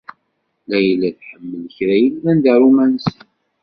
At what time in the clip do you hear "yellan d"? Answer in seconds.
2.03-2.45